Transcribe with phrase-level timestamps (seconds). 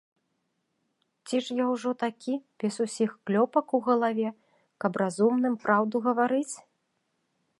[1.25, 4.27] Ці ж я ўжо такі, без усіх клёпак у галаве,
[4.85, 6.55] каб разумным праўду гаварыць?